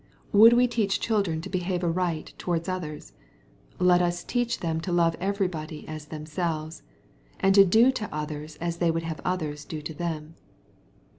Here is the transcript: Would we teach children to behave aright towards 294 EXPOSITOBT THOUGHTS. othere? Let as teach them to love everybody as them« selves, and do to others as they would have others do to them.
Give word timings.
Would 0.31 0.53
we 0.53 0.65
teach 0.67 0.99
children 0.99 1.41
to 1.41 1.47
behave 1.51 1.83
aright 1.83 2.33
towards 2.39 2.65
294 2.65 2.97
EXPOSITOBT 3.13 3.17
THOUGHTS. 3.19 3.73
othere? 3.75 3.85
Let 3.87 4.01
as 4.01 4.23
teach 4.23 4.59
them 4.61 4.81
to 4.81 4.91
love 4.91 5.15
everybody 5.19 5.87
as 5.87 6.05
them« 6.07 6.25
selves, 6.25 6.81
and 7.39 7.71
do 7.71 7.91
to 7.91 8.09
others 8.11 8.55
as 8.55 8.77
they 8.77 8.89
would 8.89 9.03
have 9.03 9.21
others 9.23 9.63
do 9.63 9.79
to 9.83 9.93
them. 9.93 10.33